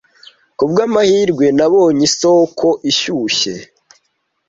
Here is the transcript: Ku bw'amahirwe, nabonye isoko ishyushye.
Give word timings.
Ku 0.57 0.63
bw'amahirwe, 0.69 1.45
nabonye 1.57 2.03
isoko 2.09 2.67
ishyushye. 2.91 3.53